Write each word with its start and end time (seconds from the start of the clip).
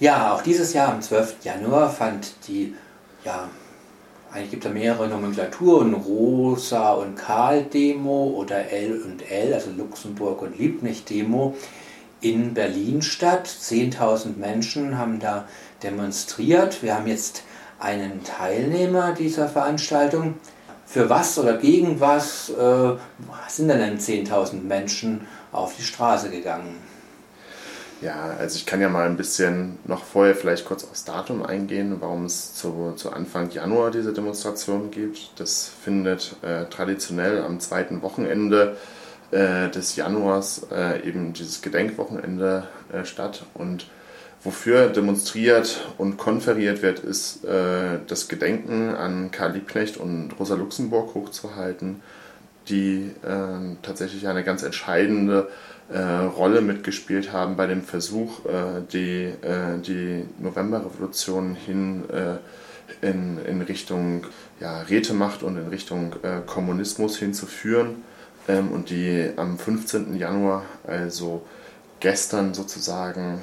Ja, 0.00 0.32
auch 0.32 0.40
dieses 0.40 0.72
Jahr 0.72 0.94
am 0.94 1.02
12. 1.02 1.44
Januar 1.44 1.90
fand 1.90 2.32
die, 2.48 2.74
ja, 3.22 3.50
eigentlich 4.32 4.52
gibt 4.52 4.64
es 4.64 4.72
mehrere 4.72 5.06
Nomenklaturen, 5.08 5.92
Rosa 5.92 6.92
und 6.92 7.16
Karl 7.16 7.64
Demo 7.64 8.28
oder 8.34 8.70
L 8.72 9.02
und 9.04 9.30
L, 9.30 9.52
also 9.52 9.70
Luxemburg 9.76 10.40
und 10.40 10.58
Liebknecht 10.58 11.10
Demo, 11.10 11.54
in 12.22 12.54
Berlin 12.54 13.02
statt. 13.02 13.46
10.000 13.46 14.38
Menschen 14.38 14.96
haben 14.96 15.20
da 15.20 15.46
demonstriert. 15.82 16.82
Wir 16.82 16.94
haben 16.94 17.06
jetzt 17.06 17.42
einen 17.78 18.24
Teilnehmer 18.24 19.12
dieser 19.12 19.50
Veranstaltung. 19.50 20.36
Für 20.86 21.10
was 21.10 21.38
oder 21.38 21.58
gegen 21.58 22.00
was 22.00 22.48
äh, 22.48 22.92
sind 23.48 23.68
denn 23.68 23.98
10.000 23.98 24.62
Menschen 24.62 25.26
auf 25.52 25.76
die 25.76 25.82
Straße 25.82 26.30
gegangen? 26.30 26.78
Ja, 28.00 28.34
also 28.38 28.56
ich 28.56 28.64
kann 28.64 28.80
ja 28.80 28.88
mal 28.88 29.06
ein 29.06 29.18
bisschen 29.18 29.78
noch 29.84 30.04
vorher 30.04 30.34
vielleicht 30.34 30.64
kurz 30.64 30.84
aufs 30.84 31.04
Datum 31.04 31.42
eingehen, 31.42 31.96
warum 32.00 32.24
es 32.24 32.54
zu, 32.54 32.94
zu 32.96 33.12
Anfang 33.12 33.50
Januar 33.50 33.90
diese 33.90 34.14
Demonstration 34.14 34.90
gibt. 34.90 35.38
Das 35.38 35.70
findet 35.84 36.34
äh, 36.40 36.64
traditionell 36.70 37.42
am 37.42 37.60
zweiten 37.60 38.00
Wochenende 38.00 38.78
äh, 39.32 39.68
des 39.68 39.96
Januars 39.96 40.66
äh, 40.72 41.06
eben 41.06 41.34
dieses 41.34 41.60
Gedenkwochenende 41.60 42.68
äh, 42.90 43.04
statt. 43.04 43.44
Und 43.52 43.86
wofür 44.42 44.88
demonstriert 44.88 45.86
und 45.98 46.16
konferiert 46.16 46.80
wird, 46.80 47.00
ist 47.00 47.44
äh, 47.44 47.98
das 48.06 48.28
Gedenken 48.28 48.94
an 48.94 49.30
Karl 49.30 49.52
Liebknecht 49.52 49.98
und 49.98 50.32
Rosa 50.40 50.54
Luxemburg 50.54 51.14
hochzuhalten, 51.14 52.00
die 52.70 53.10
äh, 53.22 53.76
tatsächlich 53.82 54.26
eine 54.26 54.42
ganz 54.42 54.62
entscheidende 54.62 55.48
Rolle 55.98 56.60
mitgespielt 56.60 57.32
haben 57.32 57.56
bei 57.56 57.66
dem 57.66 57.82
Versuch, 57.82 58.44
äh, 58.46 58.82
die, 58.92 59.24
äh, 59.24 59.78
die 59.84 60.24
Novemberrevolution 60.38 61.56
hin 61.56 62.04
äh, 62.10 63.06
in, 63.06 63.38
in 63.44 63.62
Richtung 63.62 64.26
ja, 64.60 64.82
Rätemacht 64.82 65.42
und 65.42 65.56
in 65.56 65.68
Richtung 65.68 66.14
äh, 66.22 66.40
Kommunismus 66.46 67.18
hinzuführen 67.18 68.04
ähm, 68.46 68.70
und 68.70 68.90
die 68.90 69.30
am 69.36 69.58
15. 69.58 70.16
Januar, 70.16 70.64
also 70.86 71.42
gestern 71.98 72.54
sozusagen, 72.54 73.42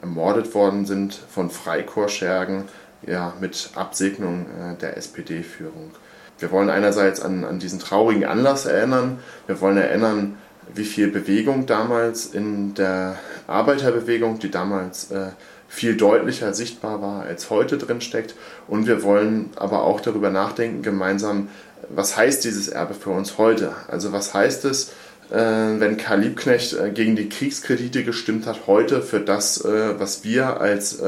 ermordet 0.00 0.54
worden 0.54 0.86
sind 0.86 1.14
von 1.14 1.50
Freikorpsschergen 1.50 2.62
ja, 3.04 3.32
mit 3.40 3.70
Absegnung 3.74 4.46
der 4.80 4.96
SPD-Führung. 4.96 5.90
Wir 6.38 6.52
wollen 6.52 6.70
einerseits 6.70 7.20
an, 7.20 7.44
an 7.44 7.58
diesen 7.58 7.80
traurigen 7.80 8.24
Anlass 8.24 8.66
erinnern, 8.66 9.18
wir 9.48 9.60
wollen 9.60 9.78
erinnern, 9.78 10.36
wie 10.74 10.84
viel 10.84 11.08
Bewegung 11.08 11.66
damals 11.66 12.26
in 12.26 12.74
der 12.74 13.18
Arbeiterbewegung, 13.46 14.38
die 14.38 14.50
damals 14.50 15.10
äh, 15.10 15.28
viel 15.68 15.96
deutlicher 15.96 16.54
sichtbar 16.54 17.02
war, 17.02 17.22
als 17.22 17.50
heute 17.50 17.78
drin 17.78 18.00
steckt. 18.00 18.34
Und 18.68 18.86
wir 18.86 19.02
wollen 19.02 19.50
aber 19.56 19.82
auch 19.82 20.00
darüber 20.00 20.30
nachdenken, 20.30 20.82
gemeinsam, 20.82 21.48
was 21.88 22.16
heißt 22.16 22.44
dieses 22.44 22.68
Erbe 22.68 22.94
für 22.94 23.10
uns 23.10 23.38
heute? 23.38 23.72
Also 23.88 24.12
was 24.12 24.34
heißt 24.34 24.64
es, 24.64 24.90
äh, 25.30 25.36
wenn 25.36 25.96
Karl 25.96 26.20
Liebknecht 26.20 26.74
äh, 26.74 26.90
gegen 26.90 27.16
die 27.16 27.28
Kriegskredite 27.28 28.04
gestimmt 28.04 28.46
hat, 28.46 28.66
heute 28.66 29.02
für 29.02 29.20
das, 29.20 29.64
was 29.64 30.24
wir 30.24 30.60
als 30.60 31.02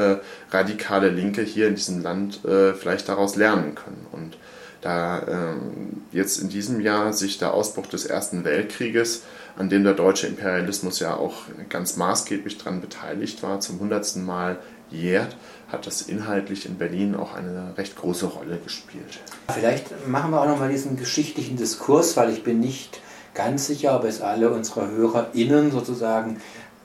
radikale 0.50 1.08
Linke 1.08 1.42
hier 1.42 1.68
in 1.68 1.74
diesem 1.74 2.02
Land 2.02 2.40
vielleicht 2.78 3.08
daraus 3.08 3.36
lernen 3.36 3.74
können. 3.74 4.06
Und 4.12 4.36
da 4.80 5.22
ähm, 5.28 6.02
jetzt 6.12 6.38
in 6.38 6.48
diesem 6.48 6.80
Jahr 6.80 7.12
sich 7.12 7.38
der 7.38 7.52
Ausbruch 7.52 7.86
des 7.86 8.06
Ersten 8.06 8.44
Weltkrieges 8.44 9.22
an 9.58 9.68
dem 9.68 9.82
der 9.82 9.94
deutsche 9.94 10.28
Imperialismus 10.28 11.00
ja 11.00 11.16
auch 11.16 11.34
ganz 11.68 11.96
maßgeblich 11.96 12.58
daran 12.58 12.80
beteiligt 12.80 13.42
war, 13.42 13.58
zum 13.60 13.80
hundertsten 13.80 14.24
Mal 14.24 14.58
jährt, 14.90 15.36
hat 15.70 15.86
das 15.86 16.02
inhaltlich 16.02 16.64
in 16.64 16.78
Berlin 16.78 17.16
auch 17.16 17.34
eine 17.34 17.74
recht 17.76 17.96
große 17.96 18.26
Rolle 18.26 18.58
gespielt. 18.58 19.18
Vielleicht 19.52 20.06
machen 20.06 20.30
wir 20.30 20.40
auch 20.40 20.46
nochmal 20.46 20.70
diesen 20.70 20.96
geschichtlichen 20.96 21.56
Diskurs, 21.56 22.16
weil 22.16 22.30
ich 22.30 22.44
bin 22.44 22.60
nicht 22.60 23.00
ganz 23.34 23.66
sicher, 23.66 23.96
ob 23.96 24.04
es 24.04 24.20
alle 24.20 24.50
unsere 24.50 24.90
HörerInnen 24.90 25.72
sozusagen 25.72 26.40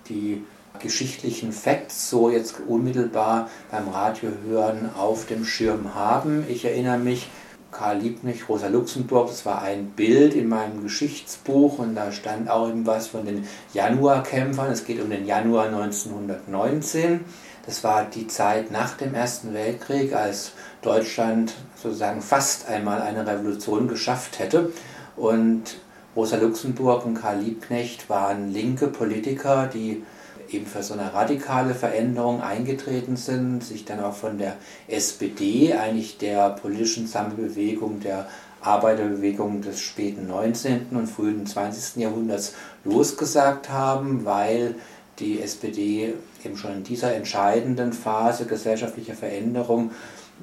die 0.09 0.43
geschichtlichen 0.79 1.51
Facts 1.51 2.09
so 2.09 2.31
jetzt 2.31 2.55
unmittelbar 2.67 3.49
beim 3.69 3.87
Radiohören 3.87 4.89
auf 4.97 5.27
dem 5.27 5.45
Schirm 5.45 5.93
haben. 5.93 6.43
Ich 6.49 6.65
erinnere 6.65 6.97
mich, 6.97 7.29
Karl 7.73 7.97
Liebknecht, 7.97 8.47
Rosa 8.47 8.67
Luxemburg, 8.67 9.27
das 9.27 9.45
war 9.45 9.61
ein 9.61 9.87
Bild 9.91 10.35
in 10.35 10.47
meinem 10.47 10.83
Geschichtsbuch 10.83 11.79
und 11.79 11.95
da 11.95 12.11
stand 12.11 12.49
auch 12.49 12.67
irgendwas 12.67 13.07
von 13.07 13.25
den 13.25 13.47
Januarkämpfern. 13.73 14.71
Es 14.71 14.85
geht 14.85 15.01
um 15.01 15.09
den 15.09 15.25
Januar 15.25 15.65
1919. 15.65 17.21
Das 17.65 17.83
war 17.83 18.05
die 18.05 18.27
Zeit 18.27 18.71
nach 18.71 18.95
dem 18.97 19.15
Ersten 19.15 19.53
Weltkrieg, 19.53 20.13
als 20.13 20.51
Deutschland 20.81 21.53
sozusagen 21.81 22.21
fast 22.21 22.67
einmal 22.67 23.01
eine 23.01 23.25
Revolution 23.25 23.87
geschafft 23.87 24.39
hätte. 24.39 24.71
Und 25.15 25.77
Rosa 26.15 26.37
Luxemburg 26.37 27.05
und 27.05 27.15
Karl 27.15 27.39
Liebknecht 27.39 28.09
waren 28.09 28.51
linke 28.51 28.87
Politiker, 28.87 29.67
die 29.73 30.03
eben 30.53 30.65
für 30.65 30.83
so 30.83 30.93
eine 30.93 31.13
radikale 31.13 31.73
Veränderung 31.75 32.41
eingetreten 32.41 33.15
sind, 33.15 33.63
sich 33.63 33.85
dann 33.85 33.99
auch 33.99 34.15
von 34.15 34.37
der 34.37 34.55
SPD, 34.87 35.73
eigentlich 35.73 36.17
der 36.17 36.51
politischen 36.51 37.07
Sammelbewegung 37.07 37.99
der 37.99 38.27
Arbeiterbewegung 38.61 39.61
des 39.61 39.81
späten 39.81 40.27
19. 40.27 40.87
und 40.91 41.07
frühen 41.07 41.45
20. 41.45 42.01
Jahrhunderts 42.01 42.53
losgesagt 42.85 43.69
haben, 43.69 44.25
weil 44.25 44.75
die 45.19 45.41
SPD 45.41 46.13
eben 46.43 46.57
schon 46.57 46.73
in 46.73 46.83
dieser 46.83 47.13
entscheidenden 47.13 47.93
Phase 47.93 48.45
gesellschaftlicher 48.45 49.13
Veränderung 49.13 49.91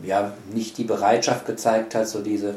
ja 0.02 0.32
nicht 0.52 0.78
die 0.78 0.84
Bereitschaft 0.84 1.46
gezeigt 1.46 1.94
hat, 1.94 2.08
so 2.08 2.22
diese 2.22 2.54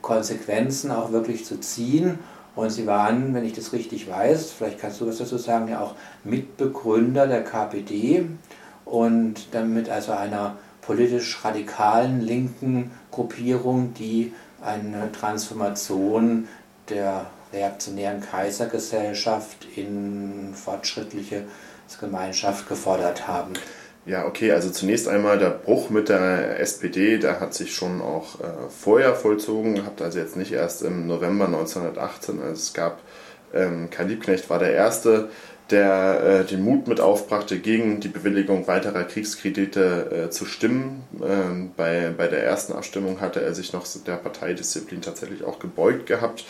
Konsequenzen 0.00 0.90
auch 0.90 1.12
wirklich 1.12 1.44
zu 1.44 1.60
ziehen 1.60 2.18
und 2.54 2.70
sie 2.70 2.86
waren, 2.86 3.34
wenn 3.34 3.44
ich 3.44 3.54
das 3.54 3.72
richtig 3.72 4.08
weiß, 4.08 4.52
vielleicht 4.52 4.78
kannst 4.78 5.00
du 5.00 5.06
was 5.06 5.18
dazu 5.18 5.38
sagen, 5.38 5.68
ja 5.68 5.80
auch 5.80 5.94
Mitbegründer 6.24 7.26
der 7.26 7.44
KPD 7.44 8.26
und 8.84 9.54
damit 9.54 9.88
also 9.88 10.12
einer 10.12 10.56
politisch 10.82 11.44
radikalen 11.44 12.20
linken 12.20 12.90
Gruppierung, 13.10 13.94
die 13.94 14.32
eine 14.62 15.10
Transformation 15.12 16.48
der 16.88 17.26
reaktionären 17.52 18.20
Kaisergesellschaft 18.20 19.66
in 19.76 20.54
fortschrittliche 20.54 21.44
Gemeinschaft 22.00 22.68
gefordert 22.68 23.28
haben. 23.28 23.52
Ja, 24.04 24.26
okay, 24.26 24.50
also 24.50 24.70
zunächst 24.70 25.06
einmal 25.06 25.38
der 25.38 25.50
Bruch 25.50 25.88
mit 25.88 26.08
der 26.08 26.58
SPD, 26.58 27.18
der 27.18 27.38
hat 27.38 27.54
sich 27.54 27.72
schon 27.72 28.00
auch 28.00 28.40
äh, 28.40 28.68
vorher 28.68 29.14
vollzogen, 29.14 29.76
gehabt, 29.76 30.02
also 30.02 30.18
jetzt 30.18 30.36
nicht 30.36 30.52
erst 30.52 30.82
im 30.82 31.06
November 31.06 31.46
1918. 31.46 32.40
Also 32.40 32.52
es 32.54 32.72
gab, 32.72 32.98
ähm, 33.54 33.90
Karl 33.90 34.08
Liebknecht 34.08 34.50
war 34.50 34.58
der 34.58 34.72
Erste, 34.72 35.28
der 35.70 36.20
äh, 36.24 36.44
den 36.44 36.64
Mut 36.64 36.88
mit 36.88 37.00
aufbrachte, 37.00 37.60
gegen 37.60 38.00
die 38.00 38.08
Bewilligung 38.08 38.66
weiterer 38.66 39.04
Kriegskredite 39.04 40.26
äh, 40.26 40.30
zu 40.30 40.46
stimmen. 40.46 41.04
Ähm, 41.24 41.70
bei, 41.76 42.12
bei 42.16 42.26
der 42.26 42.42
ersten 42.44 42.72
Abstimmung 42.72 43.20
hatte 43.20 43.40
er 43.40 43.54
sich 43.54 43.72
noch 43.72 43.86
der 44.04 44.16
Parteidisziplin 44.16 45.00
tatsächlich 45.00 45.44
auch 45.44 45.60
gebeugt 45.60 46.06
gehabt, 46.06 46.44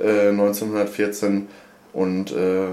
1914. 0.00 1.48
Und 1.94 2.32
äh, 2.32 2.66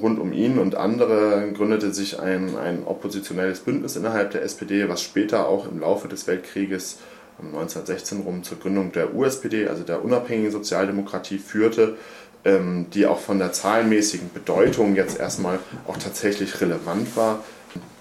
rund 0.00 0.20
um 0.20 0.32
ihn 0.32 0.56
und 0.56 0.76
andere 0.76 1.50
gründete 1.52 1.92
sich 1.92 2.20
ein, 2.20 2.56
ein 2.56 2.84
oppositionelles 2.86 3.60
Bündnis 3.60 3.96
innerhalb 3.96 4.30
der 4.30 4.42
SPD, 4.42 4.88
was 4.88 5.02
später 5.02 5.48
auch 5.48 5.70
im 5.70 5.80
Laufe 5.80 6.06
des 6.06 6.28
Weltkrieges 6.28 6.98
um 7.38 7.46
1916 7.48 8.20
rum 8.20 8.44
zur 8.44 8.60
Gründung 8.60 8.92
der 8.92 9.14
USPD, 9.14 9.66
also 9.66 9.82
der 9.82 10.04
unabhängigen 10.04 10.52
Sozialdemokratie, 10.52 11.38
führte, 11.38 11.96
ähm, 12.44 12.86
die 12.94 13.06
auch 13.06 13.18
von 13.18 13.40
der 13.40 13.52
zahlenmäßigen 13.52 14.30
Bedeutung 14.32 14.94
jetzt 14.94 15.18
erstmal 15.18 15.58
auch 15.88 15.96
tatsächlich 15.96 16.60
relevant 16.60 17.16
war. 17.16 17.44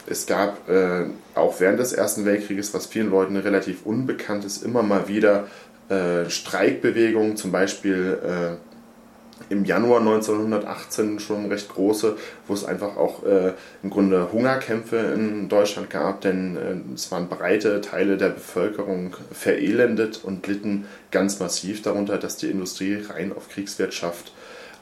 Es 0.05 0.27
gab 0.27 0.69
äh, 0.69 1.05
auch 1.33 1.59
während 1.59 1.79
des 1.79 1.91
Ersten 1.91 2.23
Weltkrieges, 2.25 2.73
was 2.75 2.85
vielen 2.85 3.09
Leuten 3.09 3.35
relativ 3.35 3.83
unbekannt 3.83 4.45
ist, 4.45 4.63
immer 4.63 4.83
mal 4.83 5.07
wieder 5.07 5.47
äh, 5.89 6.29
Streikbewegungen, 6.29 7.35
zum 7.35 7.51
Beispiel 7.51 8.19
äh, 8.23 8.66
im 9.49 9.65
Januar 9.65 9.99
1918 9.99 11.19
schon 11.19 11.47
recht 11.47 11.69
große, 11.69 12.17
wo 12.47 12.53
es 12.53 12.65
einfach 12.65 12.97
auch 12.97 13.23
äh, 13.23 13.53
im 13.83 13.89
Grunde 13.89 14.31
Hungerkämpfe 14.31 14.97
in 14.97 15.49
Deutschland 15.49 15.89
gab, 15.89 16.21
denn 16.21 16.57
äh, 16.57 16.93
es 16.93 17.11
waren 17.11 17.29
breite 17.29 17.81
Teile 17.81 18.17
der 18.17 18.29
Bevölkerung 18.29 19.15
verelendet 19.31 20.21
und 20.23 20.47
litten 20.47 20.85
ganz 21.11 21.39
massiv 21.39 21.81
darunter, 21.81 22.17
dass 22.17 22.37
die 22.37 22.49
Industrie 22.49 23.01
rein 23.09 23.31
auf 23.35 23.49
Kriegswirtschaft 23.49 24.31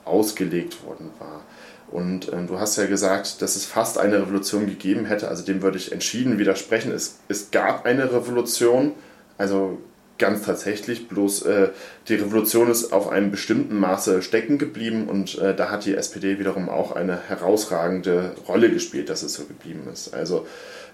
ausgelegt 0.06 0.86
worden 0.86 1.12
war. 1.20 1.44
Und 1.92 2.30
äh, 2.34 2.44
du 2.46 2.60
hast 2.60 2.78
ja 2.78 2.86
gesagt, 2.86 3.42
dass 3.42 3.56
es 3.56 3.66
fast 3.66 3.98
eine 3.98 4.22
Revolution 4.22 4.66
gegeben 4.66 5.06
hätte, 5.06 5.28
also 5.28 5.44
dem 5.44 5.62
würde 5.62 5.78
ich 5.78 5.92
entschieden 5.92 6.40
widersprechen. 6.40 6.92
Es, 6.92 7.20
es 7.28 7.52
gab 7.52 7.86
eine 7.86 8.12
Revolution, 8.12 8.94
also 9.38 9.80
ganz 10.18 10.44
tatsächlich, 10.44 11.08
bloß 11.08 11.44
äh, 11.44 11.70
die 12.08 12.16
Revolution 12.16 12.70
ist 12.70 12.94
auf 12.94 13.10
einem 13.10 13.32
bestimmten 13.32 13.78
Maße 13.78 14.22
stecken 14.22 14.58
geblieben 14.58 15.08
und 15.10 15.38
äh, 15.38 15.56
da 15.56 15.70
hat 15.70 15.86
die 15.86 15.96
SPD 15.96 16.40
wiederum 16.40 16.70
auch 16.70 16.94
eine 16.94 17.20
herausragende 17.28 18.32
Rolle 18.48 18.72
gespielt, 18.72 19.10
dass 19.10 19.24
es 19.24 19.34
so 19.34 19.46
geblieben 19.46 19.88
ist. 19.92 20.14
Also 20.14 20.48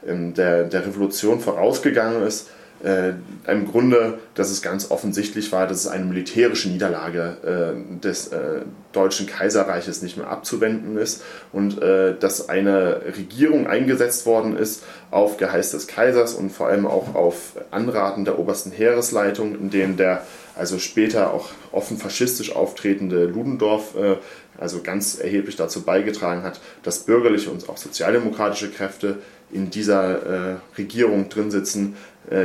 ähm, 0.07 0.33
der, 0.33 0.63
der 0.63 0.85
Revolution 0.85 1.39
vorausgegangen 1.39 2.23
ist, 2.23 2.49
äh, 2.83 3.13
im 3.47 3.67
Grunde, 3.67 4.19
dass 4.35 4.49
es 4.49 4.61
ganz 4.61 4.91
offensichtlich 4.91 5.51
war, 5.51 5.67
dass 5.67 5.79
es 5.79 5.87
eine 5.87 6.05
militärische 6.05 6.69
Niederlage 6.69 7.75
äh, 7.75 7.99
des 8.01 8.27
äh, 8.27 8.61
Deutschen 8.91 9.27
Kaiserreiches 9.27 10.01
nicht 10.01 10.17
mehr 10.17 10.29
abzuwenden 10.29 10.97
ist 10.97 11.23
und 11.51 11.81
äh, 11.81 12.15
dass 12.17 12.49
eine 12.49 13.01
Regierung 13.17 13.67
eingesetzt 13.67 14.25
worden 14.25 14.57
ist 14.57 14.83
auf 15.11 15.37
Geheiß 15.37 15.71
des 15.71 15.87
Kaisers 15.87 16.33
und 16.33 16.51
vor 16.51 16.67
allem 16.67 16.85
auch 16.85 17.15
auf 17.15 17.53
Anraten 17.71 18.25
der 18.25 18.39
obersten 18.39 18.71
Heeresleitung, 18.71 19.55
in 19.55 19.69
denen 19.69 19.97
der 19.97 20.23
also 20.55 20.79
später 20.79 21.33
auch 21.33 21.49
offen 21.71 21.97
faschistisch 21.97 22.55
auftretende 22.55 23.25
Ludendorff 23.25 23.95
äh, 23.95 24.17
also 24.57 24.81
ganz 24.81 25.19
erheblich 25.19 25.55
dazu 25.55 25.81
beigetragen 25.81 26.43
hat, 26.43 26.61
dass 26.83 27.05
bürgerliche 27.05 27.49
und 27.49 27.67
auch 27.69 27.77
sozialdemokratische 27.77 28.69
Kräfte 28.69 29.17
in 29.51 29.69
dieser 29.69 30.51
äh, 30.51 30.55
Regierung 30.77 31.29
drin 31.29 31.51
sitzen, 31.51 31.95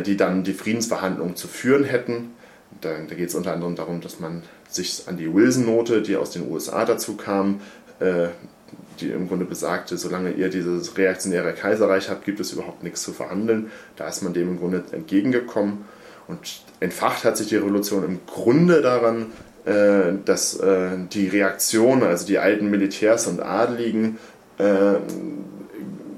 die 0.05 0.17
dann 0.17 0.43
die 0.43 0.55
Friedensverhandlungen 0.55 1.37
zu 1.37 1.49
führen 1.49 1.85
hätten. 1.85 2.33
Da, 2.81 2.91
da 3.09 3.15
geht 3.15 3.29
es 3.29 3.35
unter 3.35 3.53
anderem 3.53 3.77
darum, 3.77 4.01
dass 4.01 4.21
man 4.21 4.43
sich 4.69 5.05
an 5.07 5.17
die 5.17 5.33
Wilson-Note, 5.33 6.03
die 6.03 6.17
aus 6.17 6.31
den 6.31 6.51
USA 6.51 6.85
dazu 6.85 7.17
kam, 7.17 7.61
äh, 8.01 8.29
die 9.01 9.11
im 9.11 9.29
Grunde 9.29 9.45
besagte, 9.45 9.99
solange 9.99 10.33
ihr 10.33 10.49
dieses 10.49 10.97
reaktionäre 10.97 11.53
Kaiserreich 11.53 12.09
habt, 12.09 12.25
gibt 12.25 12.41
es 12.41 12.53
überhaupt 12.53 12.83
nichts 12.83 13.03
zu 13.03 13.13
verhandeln. 13.13 13.71
Da 13.97 14.09
ist 14.09 14.23
man 14.23 14.33
dem 14.33 14.49
im 14.49 14.59
Grunde 14.59 14.83
entgegengekommen. 14.93 15.85
Und 16.29 16.63
entfacht 16.81 17.25
hat 17.25 17.37
sich 17.37 17.49
die 17.49 17.57
Revolution 17.57 18.05
im 18.05 18.21
Grunde 18.27 18.83
daran, 18.83 19.27
äh, 19.65 20.15
dass 20.25 20.59
äh, 20.59 20.91
die 21.13 21.29
Reaktion, 21.29 22.03
also 22.03 22.27
die 22.27 22.39
alten 22.39 22.71
Militärs 22.71 23.27
und 23.27 23.41
Adligen, 23.41 24.19
äh, 24.59 24.95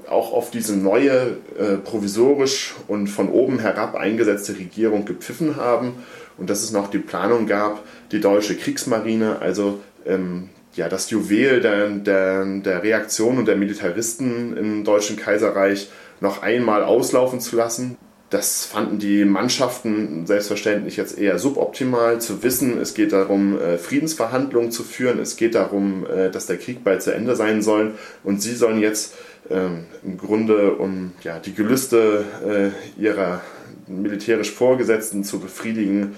auch 0.09 0.33
auf 0.33 0.51
diese 0.51 0.75
neue, 0.75 1.37
äh, 1.57 1.77
provisorisch 1.83 2.75
und 2.87 3.07
von 3.07 3.29
oben 3.29 3.59
herab 3.59 3.95
eingesetzte 3.95 4.57
Regierung 4.57 5.05
gepfiffen 5.05 5.55
haben 5.55 6.03
und 6.37 6.49
dass 6.49 6.63
es 6.63 6.71
noch 6.71 6.89
die 6.89 6.99
Planung 6.99 7.47
gab, 7.47 7.83
die 8.11 8.21
deutsche 8.21 8.55
Kriegsmarine, 8.55 9.39
also 9.39 9.79
ähm, 10.05 10.49
ja, 10.75 10.89
das 10.89 11.09
Juwel 11.09 11.61
der, 11.61 11.89
der, 11.89 12.45
der 12.45 12.83
Reaktion 12.83 13.37
und 13.37 13.47
der 13.47 13.57
Militaristen 13.57 14.55
im 14.55 14.83
Deutschen 14.83 15.17
Kaiserreich 15.17 15.89
noch 16.21 16.41
einmal 16.41 16.83
auslaufen 16.83 17.39
zu 17.39 17.55
lassen. 17.55 17.97
Das 18.29 18.65
fanden 18.65 18.99
die 18.99 19.25
Mannschaften 19.25 20.27
selbstverständlich 20.27 20.97
jetzt 20.97 21.17
eher 21.17 21.39
suboptimal 21.39 22.21
zu 22.21 22.43
wissen. 22.43 22.79
Es 22.79 22.93
geht 22.93 23.11
darum, 23.11 23.59
äh, 23.59 23.79
Friedensverhandlungen 23.79 24.71
zu 24.71 24.83
führen. 24.83 25.17
Es 25.19 25.35
geht 25.35 25.55
darum, 25.55 26.05
äh, 26.05 26.29
dass 26.29 26.45
der 26.45 26.57
Krieg 26.57 26.83
bald 26.83 27.01
zu 27.01 27.11
Ende 27.11 27.35
sein 27.35 27.63
soll. 27.63 27.95
Und 28.23 28.39
sie 28.41 28.53
sollen 28.53 28.79
jetzt 28.81 29.15
ähm, 29.49 29.85
im 30.03 30.17
Grunde, 30.17 30.73
um 30.73 31.13
ja, 31.23 31.39
die 31.39 31.55
Gelüste 31.55 32.23
äh, 32.45 33.01
ihrer 33.01 33.41
militärisch 33.87 34.51
Vorgesetzten 34.51 35.23
zu 35.23 35.39
befriedigen, 35.39 36.15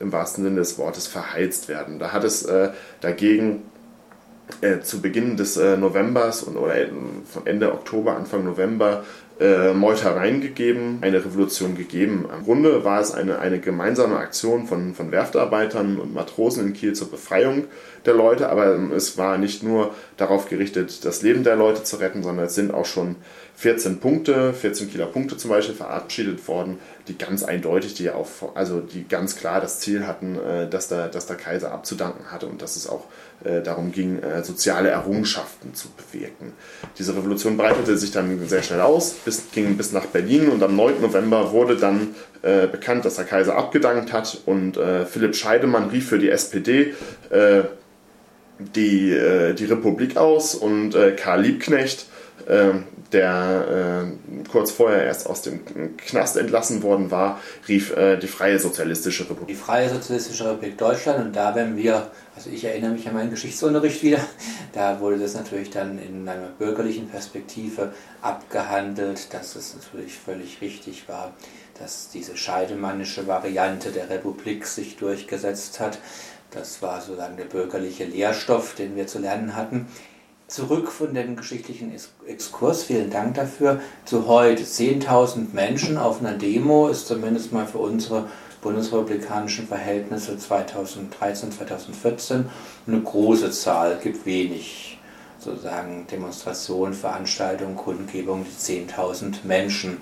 im 0.00 0.12
wahrsten 0.12 0.44
Sinne 0.44 0.56
des 0.56 0.76
Wortes 0.76 1.06
verheizt 1.06 1.68
werden. 1.68 1.98
Da 1.98 2.12
hat 2.12 2.24
es 2.24 2.46
dagegen 3.00 3.62
zu 4.82 5.00
Beginn 5.00 5.38
des 5.38 5.56
Novembers 5.56 6.46
oder 6.46 6.74
von 7.24 7.46
Ende 7.46 7.72
Oktober, 7.72 8.16
Anfang 8.16 8.44
November 8.44 9.04
äh, 9.40 9.72
Meutereien 9.72 10.42
gegeben, 10.42 10.98
eine 11.00 11.24
Revolution 11.24 11.74
gegeben. 11.74 12.28
Im 12.36 12.44
Grunde 12.44 12.84
war 12.84 13.00
es 13.00 13.12
eine, 13.12 13.38
eine 13.38 13.58
gemeinsame 13.58 14.16
Aktion 14.16 14.66
von, 14.66 14.94
von 14.94 15.10
Werftarbeitern 15.10 15.98
und 15.98 16.12
Matrosen 16.12 16.66
in 16.66 16.72
Kiel 16.74 16.92
zur 16.92 17.10
Befreiung 17.10 17.64
der 18.04 18.14
Leute, 18.14 18.50
aber 18.50 18.78
es 18.94 19.16
war 19.18 19.38
nicht 19.38 19.62
nur 19.62 19.94
darauf 20.16 20.48
gerichtet, 20.48 21.04
das 21.04 21.22
Leben 21.22 21.42
der 21.42 21.56
Leute 21.56 21.84
zu 21.84 21.96
retten, 21.96 22.22
sondern 22.22 22.46
es 22.46 22.54
sind 22.54 22.72
auch 22.72 22.84
schon 22.84 23.16
14 23.56 24.00
Punkte, 24.00 24.54
14 24.54 24.90
Kieler 24.90 25.06
Punkte 25.06 25.36
zum 25.36 25.50
Beispiel 25.50 25.74
verabschiedet 25.74 26.46
worden, 26.48 26.78
die 27.08 27.18
ganz 27.18 27.42
eindeutig, 27.42 27.94
die 27.94 28.10
auf, 28.10 28.56
also 28.56 28.80
die 28.80 29.06
ganz 29.06 29.36
klar 29.36 29.60
das 29.60 29.80
Ziel 29.80 30.06
hatten, 30.06 30.38
äh, 30.38 30.68
dass 30.68 30.88
der, 30.88 31.08
dass 31.08 31.26
der 31.26 31.36
Kaiser 31.36 31.72
abzudanken 31.72 32.30
hatte 32.30 32.46
und 32.46 32.62
dass 32.62 32.76
es 32.76 32.86
auch 32.86 33.04
darum 33.62 33.92
ging, 33.92 34.18
äh, 34.18 34.42
soziale 34.44 34.90
Errungenschaften 34.90 35.74
zu 35.74 35.88
bewirken. 35.90 36.52
Diese 36.98 37.16
Revolution 37.16 37.56
breitete 37.56 37.96
sich 37.96 38.10
dann 38.10 38.46
sehr 38.46 38.62
schnell 38.62 38.80
aus, 38.80 39.12
bis, 39.24 39.50
ging 39.52 39.76
bis 39.76 39.92
nach 39.92 40.06
Berlin 40.06 40.48
und 40.48 40.62
am 40.62 40.76
9. 40.76 41.00
November 41.00 41.52
wurde 41.52 41.76
dann 41.76 42.14
bekannt, 42.42 43.04
dass 43.04 43.16
der 43.16 43.26
Kaiser 43.26 43.54
abgedankt 43.54 44.14
hat 44.14 44.40
und 44.46 44.78
Philipp 45.10 45.36
Scheidemann 45.36 45.90
rief 45.90 46.08
für 46.08 46.18
die 46.18 46.30
SPD 46.30 46.94
die, 48.58 49.54
die 49.58 49.64
Republik 49.66 50.16
aus 50.16 50.54
und 50.54 50.96
Karl 51.18 51.42
Liebknecht 51.42 52.06
der 53.12 54.06
äh, 54.06 54.48
kurz 54.48 54.70
vorher 54.70 55.04
erst 55.04 55.26
aus 55.26 55.42
dem 55.42 55.60
Knast 55.96 56.36
entlassen 56.36 56.82
worden 56.82 57.10
war, 57.10 57.40
rief 57.68 57.96
äh, 57.96 58.16
die 58.16 58.26
Freie 58.26 58.58
Sozialistische 58.58 59.24
Republik. 59.24 59.48
Die 59.48 59.54
Freie 59.54 59.88
Sozialistische 59.88 60.44
Republik 60.44 60.78
Deutschland 60.78 61.24
und 61.24 61.36
da 61.36 61.54
wenn 61.54 61.76
wir, 61.76 62.10
also 62.36 62.50
ich 62.50 62.64
erinnere 62.64 62.92
mich 62.92 63.06
an 63.08 63.14
meinen 63.14 63.30
Geschichtsunterricht 63.30 64.02
wieder, 64.02 64.20
da 64.72 65.00
wurde 65.00 65.18
das 65.18 65.34
natürlich 65.34 65.70
dann 65.70 65.98
in 65.98 66.28
einer 66.28 66.48
bürgerlichen 66.58 67.08
Perspektive 67.08 67.92
abgehandelt, 68.22 69.32
dass 69.32 69.56
es 69.56 69.74
natürlich 69.74 70.14
völlig 70.14 70.60
richtig 70.60 71.08
war, 71.08 71.34
dass 71.78 72.10
diese 72.10 72.36
scheidemannische 72.36 73.26
Variante 73.26 73.90
der 73.90 74.10
Republik 74.10 74.66
sich 74.66 74.96
durchgesetzt 74.96 75.80
hat. 75.80 75.98
Das 76.50 76.82
war 76.82 77.00
sozusagen 77.00 77.36
der 77.36 77.44
bürgerliche 77.44 78.04
Lehrstoff, 78.04 78.74
den 78.74 78.96
wir 78.96 79.06
zu 79.06 79.20
lernen 79.20 79.54
hatten 79.54 79.86
zurück 80.50 80.90
von 80.90 81.14
dem 81.14 81.36
geschichtlichen 81.36 81.92
Exkurs, 82.26 82.82
vielen 82.82 83.10
Dank 83.10 83.34
dafür, 83.34 83.80
zu 84.04 84.26
heute. 84.26 84.64
10.000 84.64 85.52
Menschen 85.52 85.96
auf 85.96 86.20
einer 86.20 86.32
Demo 86.32 86.88
ist 86.88 87.06
zumindest 87.06 87.52
mal 87.52 87.66
für 87.66 87.78
unsere 87.78 88.26
bundesrepublikanischen 88.60 89.68
Verhältnisse 89.68 90.36
2013, 90.36 91.52
2014 91.52 92.46
eine 92.86 93.00
große 93.00 93.50
Zahl, 93.52 93.98
gibt 94.02 94.26
wenig 94.26 94.98
sozusagen 95.38 96.06
Demonstrationen, 96.10 96.94
Veranstaltungen, 96.94 97.76
Kundgebungen, 97.76 98.44
die 98.44 98.72
10.000 98.90 99.44
Menschen 99.44 99.98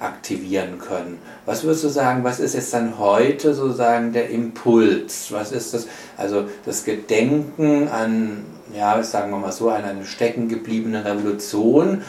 aktivieren 0.00 0.78
können. 0.78 1.18
Was 1.44 1.64
würdest 1.64 1.84
du 1.84 1.88
sagen, 1.88 2.22
was 2.22 2.38
ist 2.38 2.54
jetzt 2.54 2.72
dann 2.72 2.98
heute 3.00 3.52
sozusagen 3.52 4.12
der 4.12 4.30
Impuls? 4.30 5.32
Was 5.32 5.50
ist 5.50 5.74
das? 5.74 5.88
Also 6.16 6.48
das 6.64 6.84
Gedenken 6.84 7.88
an 7.88 8.44
ja, 8.74 9.02
sagen 9.02 9.30
wir 9.30 9.38
mal 9.38 9.52
so, 9.52 9.70
an 9.70 9.84
eine 9.84 10.04
stecken 10.04 10.48
gebliebene 10.48 11.04
Revolution, 11.04 12.02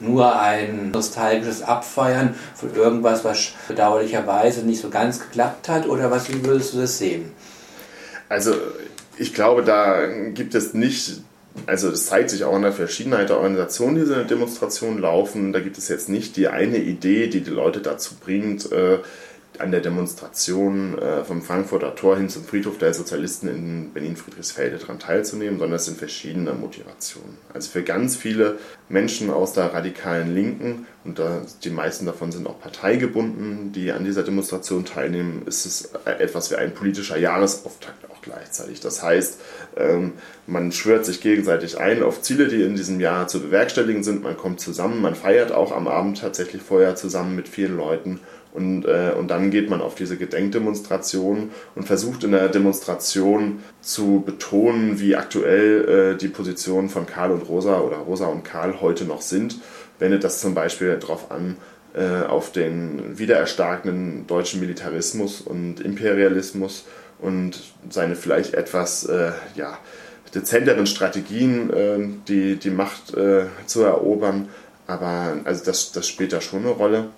nur 0.00 0.38
ein 0.38 0.90
nostalgisches 0.90 1.62
Abfeiern 1.62 2.34
von 2.54 2.74
irgendwas, 2.74 3.24
was 3.24 3.52
bedauerlicherweise 3.68 4.62
nicht 4.62 4.80
so 4.80 4.88
ganz 4.88 5.20
geklappt 5.20 5.68
hat? 5.68 5.86
Oder 5.86 6.10
was, 6.10 6.32
wie 6.32 6.44
würdest 6.44 6.74
du 6.74 6.78
das 6.78 6.98
sehen? 6.98 7.32
Also, 8.28 8.54
ich 9.18 9.34
glaube, 9.34 9.62
da 9.62 10.06
gibt 10.32 10.54
es 10.54 10.72
nicht, 10.72 11.20
also 11.66 11.90
es 11.90 12.06
zeigt 12.06 12.30
sich 12.30 12.44
auch 12.44 12.56
in 12.56 12.62
der 12.62 12.72
Verschiedenheit 12.72 13.28
der 13.28 13.36
Organisationen, 13.36 13.96
die 13.96 14.00
diese 14.02 14.24
Demonstrationen 14.24 14.98
laufen. 14.98 15.52
Da 15.52 15.60
gibt 15.60 15.76
es 15.76 15.88
jetzt 15.88 16.08
nicht 16.08 16.36
die 16.36 16.48
eine 16.48 16.78
Idee, 16.78 17.26
die 17.26 17.42
die 17.42 17.50
Leute 17.50 17.80
dazu 17.80 18.14
bringt, 18.14 18.72
äh, 18.72 18.98
an 19.60 19.70
der 19.70 19.80
Demonstration 19.80 20.98
äh, 20.98 21.24
vom 21.24 21.42
Frankfurter 21.42 21.94
Tor 21.94 22.16
hin 22.16 22.28
zum 22.28 22.44
Friedhof 22.44 22.78
der 22.78 22.94
Sozialisten 22.94 23.48
in 23.48 23.92
Berlin-Friedrichsfelde 23.92 24.78
daran 24.78 24.98
teilzunehmen, 24.98 25.58
sondern 25.58 25.76
es 25.76 25.84
sind 25.84 25.98
verschiedene 25.98 26.52
Motivationen. 26.52 27.36
Also 27.52 27.70
für 27.70 27.82
ganz 27.82 28.16
viele 28.16 28.58
Menschen 28.88 29.30
aus 29.30 29.52
der 29.52 29.72
radikalen 29.72 30.34
Linken, 30.34 30.86
und 31.04 31.18
da, 31.18 31.42
die 31.64 31.70
meisten 31.70 32.06
davon 32.06 32.32
sind 32.32 32.46
auch 32.46 32.60
parteigebunden, 32.60 33.72
die 33.72 33.92
an 33.92 34.04
dieser 34.04 34.22
Demonstration 34.22 34.84
teilnehmen, 34.84 35.42
ist 35.46 35.64
es 35.64 35.90
etwas 36.04 36.50
wie 36.50 36.56
ein 36.56 36.74
politischer 36.74 37.18
Jahresauftakt 37.18 38.10
auch 38.10 38.20
gleichzeitig. 38.22 38.80
Das 38.80 39.02
heißt, 39.02 39.40
ähm, 39.76 40.12
man 40.46 40.72
schwört 40.72 41.06
sich 41.06 41.20
gegenseitig 41.20 41.78
ein 41.78 42.02
auf 42.02 42.22
Ziele, 42.22 42.48
die 42.48 42.62
in 42.62 42.76
diesem 42.76 43.00
Jahr 43.00 43.28
zu 43.28 43.40
bewerkstelligen 43.40 44.02
sind, 44.02 44.22
man 44.22 44.36
kommt 44.36 44.60
zusammen, 44.60 45.00
man 45.00 45.14
feiert 45.14 45.52
auch 45.52 45.72
am 45.72 45.88
Abend 45.88 46.20
tatsächlich 46.20 46.62
vorher 46.62 46.96
zusammen 46.96 47.36
mit 47.36 47.48
vielen 47.48 47.76
Leuten 47.76 48.20
und, 48.52 48.84
äh, 48.84 49.12
und 49.16 49.28
dann 49.28 49.50
geht 49.50 49.70
man 49.70 49.80
auf 49.80 49.94
diese 49.94 50.16
Gedenkdemonstration 50.16 51.50
und 51.74 51.86
versucht 51.86 52.24
in 52.24 52.32
der 52.32 52.48
Demonstration 52.48 53.60
zu 53.80 54.22
betonen, 54.26 54.98
wie 54.98 55.14
aktuell 55.14 56.14
äh, 56.14 56.18
die 56.18 56.28
Positionen 56.28 56.88
von 56.88 57.06
Karl 57.06 57.30
und 57.30 57.48
Rosa 57.48 57.80
oder 57.80 57.98
Rosa 57.98 58.26
und 58.26 58.42
Karl 58.44 58.80
heute 58.80 59.04
noch 59.04 59.22
sind. 59.22 59.56
Wendet 59.98 60.24
das 60.24 60.40
zum 60.40 60.54
Beispiel 60.54 60.96
darauf 60.98 61.30
an, 61.30 61.56
äh, 61.94 62.26
auf 62.26 62.52
den 62.52 63.18
wiedererstarkenden 63.18 64.26
deutschen 64.26 64.60
Militarismus 64.60 65.40
und 65.40 65.80
Imperialismus 65.80 66.86
und 67.20 67.60
seine 67.88 68.16
vielleicht 68.16 68.54
etwas 68.54 69.04
äh, 69.04 69.32
ja, 69.54 69.78
dezenteren 70.34 70.86
Strategien, 70.86 71.70
äh, 71.70 71.98
die, 72.28 72.56
die 72.56 72.70
Macht 72.70 73.14
äh, 73.14 73.46
zu 73.66 73.82
erobern. 73.82 74.48
Aber 74.86 75.36
also 75.44 75.64
das, 75.64 75.92
das 75.92 76.08
spielt 76.08 76.32
da 76.32 76.40
schon 76.40 76.60
eine 76.60 76.70
Rolle. 76.70 77.10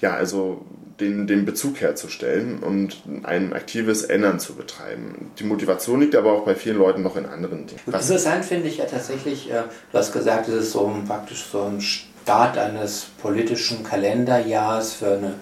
Ja, 0.00 0.14
also 0.14 0.64
den, 1.00 1.26
den 1.26 1.44
Bezug 1.44 1.80
herzustellen 1.80 2.58
und 2.60 3.02
ein 3.24 3.52
aktives 3.52 4.02
Ändern 4.02 4.40
zu 4.40 4.54
betreiben. 4.54 5.30
Die 5.38 5.44
Motivation 5.44 6.00
liegt 6.00 6.16
aber 6.16 6.32
auch 6.32 6.44
bei 6.44 6.54
vielen 6.54 6.78
Leuten 6.78 7.02
noch 7.02 7.16
in 7.16 7.26
anderen 7.26 7.66
Dingen. 7.66 7.80
Was 7.86 8.08
Interessant 8.08 8.44
finde 8.44 8.68
ich 8.68 8.78
ja 8.78 8.86
tatsächlich, 8.86 9.50
äh, 9.50 9.62
du 9.92 9.98
hast 9.98 10.12
gesagt, 10.12 10.48
es 10.48 10.54
ist 10.54 10.72
so 10.72 10.86
ein, 10.86 11.04
praktisch 11.04 11.44
so 11.52 11.62
ein 11.62 11.80
Start 11.80 12.56
eines 12.56 13.06
politischen 13.20 13.84
Kalenderjahrs 13.84 14.94
für 14.94 15.12
eine 15.12 15.34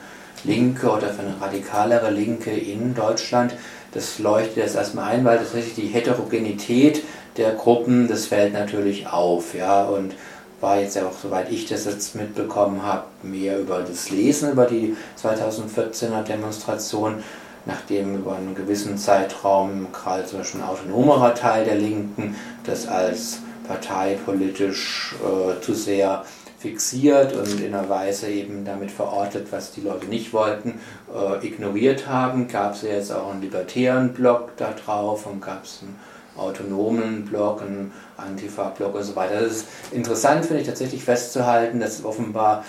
linke 0.42 0.88
oder 0.90 1.08
für 1.08 1.23
eine 1.23 1.40
radikalere 1.40 2.11
Linke 2.11 2.50
in 2.50 2.94
Deutschland. 2.94 3.54
Das 3.92 4.18
leuchtet 4.18 4.56
jetzt 4.56 4.75
erstmal 4.75 5.12
ein, 5.12 5.25
weil 5.25 5.38
tatsächlich 5.38 5.75
die 5.75 5.87
Heterogenität 5.87 7.02
der 7.37 7.52
Gruppen, 7.52 8.08
das 8.08 8.26
fällt 8.26 8.52
natürlich 8.52 9.06
auf. 9.06 9.54
Ja, 9.54 9.84
und 9.84 10.14
war 10.61 10.80
jetzt 10.80 10.96
ja 10.96 11.06
auch, 11.06 11.18
soweit 11.20 11.50
ich 11.50 11.66
das 11.66 11.84
jetzt 11.84 12.14
mitbekommen 12.14 12.82
habe, 12.82 13.04
mehr 13.23 13.58
über 13.58 13.80
das 13.80 14.11
Lesen 14.11 14.52
über 14.52 14.66
die 14.66 14.96
2014er 15.23 16.23
Demonstration, 16.23 17.23
nachdem 17.66 18.16
über 18.16 18.37
einen 18.37 18.54
gewissen 18.54 18.99
Zeitraum 18.99 19.88
gerade 19.92 20.26
zum 20.26 20.38
Beispiel 20.38 20.61
ein 20.61 20.68
autonomerer 20.68 21.34
Teil 21.34 21.64
der 21.64 21.76
Linken 21.76 22.37
das 22.64 22.87
als 22.87 23.38
parteipolitisch 23.66 25.14
äh, 25.23 25.61
zu 25.61 25.75
sehr 25.75 26.25
fixiert 26.64 27.34
und 27.34 27.61
in 27.61 27.75
einer 27.75 27.90
Weise 27.90 28.28
eben 28.28 28.64
damit 28.64 28.90
verortet, 28.90 29.49
was 29.50 29.73
die 29.73 29.82
Leute 29.82 30.06
nicht 30.06 30.32
wollten, 30.32 30.80
äh, 31.14 31.46
ignoriert 31.46 32.06
haben. 32.06 32.49
Gab 32.49 32.75
es 32.75 32.82
ja 32.82 32.90
jetzt 32.90 33.12
auch 33.12 33.30
einen 33.30 33.42
libertären 33.42 34.14
Block 34.14 34.56
da 34.56 34.73
drauf 34.73 35.26
und 35.26 35.42
gab 35.42 35.64
es 35.64 35.80
einen 35.82 35.99
autonomen 36.36 37.24
Block, 37.24 37.62
einen 37.62 37.92
Antifa-Block 38.16 38.94
und 38.94 39.02
so 39.02 39.16
weiter. 39.16 39.40
Das 39.40 39.52
ist 39.52 39.66
interessant, 39.92 40.44
finde 40.44 40.62
ich, 40.62 40.66
tatsächlich 40.66 41.04
festzuhalten, 41.04 41.80
dass 41.80 42.04
offenbar 42.04 42.64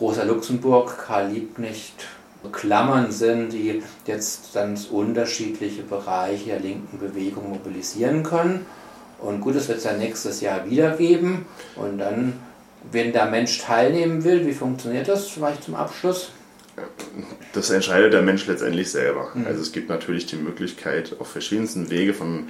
Rosa 0.00 0.24
Luxemburg, 0.24 0.98
Karl 1.06 1.28
Liebknecht 1.28 2.06
Klammern 2.50 3.12
sind, 3.12 3.52
die 3.52 3.84
jetzt 4.04 4.52
ganz 4.52 4.86
unterschiedliche 4.86 5.82
Bereiche 5.82 6.46
der 6.46 6.60
linken 6.60 6.98
Bewegung 6.98 7.50
mobilisieren 7.50 8.24
können. 8.24 8.66
Und 9.20 9.40
gut, 9.40 9.54
das 9.54 9.68
wird 9.68 9.78
es 9.78 9.84
ja 9.84 9.92
nächstes 9.92 10.40
Jahr 10.40 10.68
wieder 10.68 10.96
geben. 10.96 11.46
Und 11.76 11.98
dann 11.98 12.32
wenn 12.90 13.12
der 13.12 13.26
Mensch 13.26 13.58
teilnehmen 13.58 14.24
will, 14.24 14.46
wie 14.46 14.52
funktioniert 14.52 15.08
das 15.08 15.28
vielleicht 15.28 15.64
zum 15.64 15.74
Abschluss? 15.74 16.30
Das 17.52 17.70
entscheidet 17.70 18.12
der 18.12 18.22
Mensch 18.22 18.46
letztendlich 18.46 18.90
selber. 18.90 19.30
Mhm. 19.34 19.46
Also 19.46 19.60
es 19.60 19.72
gibt 19.72 19.88
natürlich 19.88 20.26
die 20.26 20.36
Möglichkeit, 20.36 21.16
auf 21.18 21.28
verschiedensten 21.28 21.90
Wege 21.90 22.14
von 22.14 22.48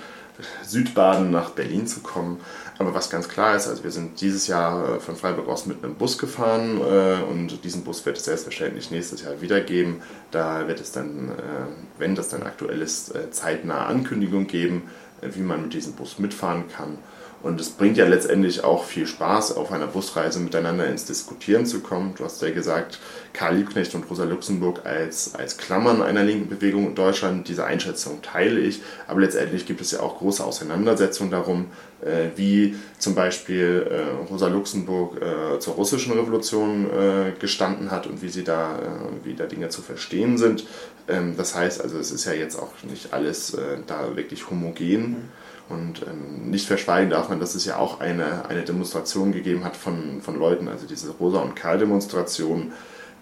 Südbaden 0.64 1.30
nach 1.30 1.50
Berlin 1.50 1.86
zu 1.86 2.00
kommen. 2.00 2.40
Aber 2.78 2.94
was 2.94 3.10
ganz 3.10 3.28
klar 3.28 3.54
ist, 3.54 3.68
also 3.68 3.84
wir 3.84 3.90
sind 3.90 4.20
dieses 4.20 4.46
Jahr 4.46 4.96
äh, 4.96 5.00
von 5.00 5.16
Freiburg 5.16 5.48
aus 5.48 5.66
mit 5.66 5.84
einem 5.84 5.94
Bus 5.94 6.18
gefahren 6.18 6.80
äh, 6.80 7.22
und 7.30 7.64
diesen 7.64 7.84
Bus 7.84 8.04
wird 8.06 8.16
es 8.16 8.24
selbstverständlich 8.24 8.90
nächstes 8.90 9.22
Jahr 9.22 9.40
wieder 9.40 9.60
geben. 9.60 10.02
Da 10.30 10.66
wird 10.68 10.80
es 10.80 10.92
dann, 10.92 11.30
äh, 11.30 11.98
wenn 11.98 12.14
das 12.14 12.28
dann 12.28 12.42
aktuell 12.42 12.80
ist, 12.80 13.12
zeitnahe 13.30 13.86
Ankündigung 13.86 14.46
geben, 14.46 14.82
wie 15.20 15.40
man 15.40 15.62
mit 15.62 15.74
diesem 15.74 15.92
Bus 15.92 16.18
mitfahren 16.18 16.64
kann. 16.68 16.98
Und 17.42 17.60
es 17.60 17.70
bringt 17.70 17.96
ja 17.96 18.06
letztendlich 18.06 18.62
auch 18.62 18.84
viel 18.84 19.06
Spaß, 19.06 19.56
auf 19.56 19.72
einer 19.72 19.88
Busreise 19.88 20.38
miteinander 20.38 20.86
ins 20.86 21.06
Diskutieren 21.06 21.66
zu 21.66 21.80
kommen. 21.80 22.14
Du 22.16 22.24
hast 22.24 22.40
ja 22.40 22.50
gesagt, 22.50 23.00
Karl 23.32 23.56
Liebknecht 23.56 23.94
und 23.96 24.08
Rosa 24.08 24.24
Luxemburg 24.24 24.82
als, 24.84 25.34
als 25.34 25.56
Klammern 25.56 26.02
einer 26.02 26.22
linken 26.22 26.48
Bewegung 26.48 26.86
in 26.86 26.94
Deutschland. 26.94 27.48
Diese 27.48 27.64
Einschätzung 27.64 28.22
teile 28.22 28.60
ich. 28.60 28.80
Aber 29.08 29.20
letztendlich 29.20 29.66
gibt 29.66 29.80
es 29.80 29.90
ja 29.90 30.00
auch 30.00 30.18
große 30.18 30.44
Auseinandersetzungen 30.44 31.32
darum, 31.32 31.66
äh, 32.00 32.28
wie 32.36 32.76
zum 32.98 33.16
Beispiel 33.16 33.88
äh, 33.90 34.30
Rosa 34.30 34.46
Luxemburg 34.46 35.20
äh, 35.20 35.58
zur 35.58 35.74
russischen 35.74 36.12
Revolution 36.12 36.88
äh, 36.90 37.32
gestanden 37.40 37.90
hat 37.90 38.06
und 38.06 38.22
wie 38.22 38.28
sie 38.28 38.44
da, 38.44 38.76
äh, 38.76 39.26
wie 39.26 39.34
da 39.34 39.46
Dinge 39.46 39.68
zu 39.68 39.82
verstehen 39.82 40.38
sind. 40.38 40.64
Ähm, 41.08 41.34
das 41.36 41.56
heißt 41.56 41.82
also, 41.82 41.98
es 41.98 42.12
ist 42.12 42.24
ja 42.24 42.34
jetzt 42.34 42.56
auch 42.56 42.70
nicht 42.88 43.12
alles 43.12 43.54
äh, 43.54 43.78
da 43.88 44.14
wirklich 44.14 44.48
homogen. 44.48 45.10
Mhm 45.10 45.41
und 45.68 46.02
ähm, 46.02 46.50
nicht 46.50 46.66
verschweigen 46.66 47.10
darf 47.10 47.28
man, 47.28 47.40
dass 47.40 47.54
es 47.54 47.64
ja 47.64 47.76
auch 47.76 48.00
eine, 48.00 48.48
eine 48.48 48.62
Demonstration 48.62 49.32
gegeben 49.32 49.64
hat 49.64 49.76
von, 49.76 50.20
von 50.20 50.38
Leuten, 50.38 50.68
also 50.68 50.86
diese 50.86 51.10
Rosa- 51.10 51.40
und 51.40 51.56
Karl-Demonstration, 51.56 52.72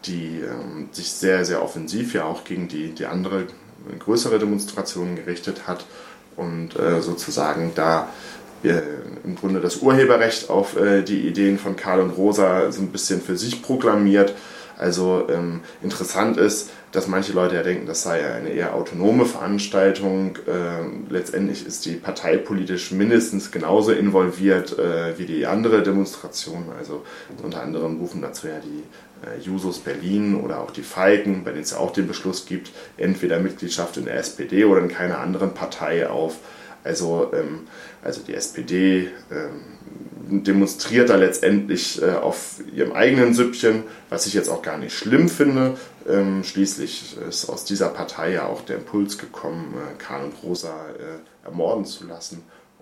die 0.07 0.41
ähm, 0.41 0.89
sich 0.91 1.13
sehr, 1.13 1.45
sehr 1.45 1.63
offensiv 1.63 2.15
ja 2.15 2.25
auch 2.25 2.45
gegen 2.45 2.69
die, 2.69 2.93
die 2.93 3.07
andere 3.07 3.47
größere 3.99 4.39
Demonstrationen 4.39 5.17
gerichtet 5.17 5.67
hat 5.67 5.85
und 6.37 6.79
äh, 6.79 7.01
sozusagen 7.01 7.73
da 7.75 8.09
wir 8.63 8.83
im 9.25 9.37
Grunde 9.37 9.61
das 9.61 9.77
Urheberrecht 9.77 10.51
auf 10.51 10.77
äh, 10.77 11.03
die 11.03 11.27
Ideen 11.27 11.59
von 11.59 11.77
Karl 11.77 12.01
und 12.01 12.11
Rosa 12.11 12.71
so 12.73 12.83
ein 12.83 12.89
bisschen 12.89 13.23
für 13.23 13.37
sich 13.37 13.63
proklamiert. 13.63 14.35
Also 14.81 15.27
ähm, 15.29 15.61
interessant 15.83 16.39
ist, 16.39 16.71
dass 16.91 17.07
manche 17.07 17.35
Leute 17.35 17.55
ja 17.55 17.63
denken, 17.63 17.87
das 17.87 18.03
sei 18.03 18.25
eine 18.33 18.49
eher 18.49 18.75
autonome 18.75 19.27
Veranstaltung. 19.27 20.39
Äh, 20.47 21.13
letztendlich 21.13 21.67
ist 21.67 21.85
die 21.85 21.97
parteipolitisch 21.97 22.91
mindestens 22.91 23.51
genauso 23.51 23.93
involviert 23.93 24.79
äh, 24.79 25.19
wie 25.19 25.27
die 25.27 25.47
andere 25.47 25.83
Demonstration. 25.83 26.65
Also 26.79 27.05
unter 27.43 27.61
anderem 27.63 27.99
rufen 27.99 28.23
dazu 28.23 28.49
ja 28.49 28.59
die 28.65 28.83
äh, 29.27 29.39
Jusos 29.43 29.81
Berlin 29.81 30.41
oder 30.41 30.61
auch 30.61 30.71
die 30.71 30.83
Falken, 30.83 31.45
bei 31.45 31.51
denen 31.51 31.65
es 31.65 31.73
ja 31.73 31.77
auch 31.77 31.93
den 31.93 32.09
Beschluss 32.09 32.47
gibt, 32.47 32.73
entweder 32.97 33.39
Mitgliedschaft 33.39 33.99
in 33.99 34.07
der 34.07 34.15
SPD 34.15 34.65
oder 34.65 34.81
in 34.81 34.89
keiner 34.89 35.19
anderen 35.19 35.53
Partei 35.53 36.09
auf. 36.09 36.39
Also, 36.85 37.31
ähm, 37.35 37.67
also 38.03 38.23
die 38.23 38.35
SPD 38.35 39.11
ähm, 39.31 39.61
demonstriert 40.31 41.11
da 41.11 41.17
letztendlich 41.17 42.01
äh, 42.01 42.13
auf 42.13 42.61
ihrem 42.75 42.93
eigenen 42.93 43.35
Süppchen, 43.35 43.85
was 44.09 44.27
ich 44.27 44.35
jetzt 44.35 44.49
auch 44.49 44.63
gar 44.63 44.79
nicht 44.79 44.95
schlimm 44.95 45.29
finde. 45.29 45.77
Ähm, 46.09 46.45
schließlich 46.45 47.17
ist 47.29 47.49
aus 47.49 47.65
dieser 47.65 47.89
Partei 47.89 48.33
ja 48.33 48.47
auch 48.47 48.63
der 48.63 48.77
Impuls 48.77 49.19
gekommen, 49.19 49.75
äh, 49.77 50.03
Karl 50.03 50.25
und 50.25 50.35
Rosa 50.43 50.87
äh, 50.99 51.47
ermorden 51.47 51.85
zu 51.85 52.07
lassen. 52.07 52.43